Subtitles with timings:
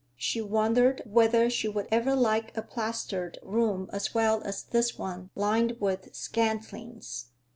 [0.15, 5.29] She wondered whether she would ever like a plastered room as well as this one
[5.35, 7.27] lined with scantlings.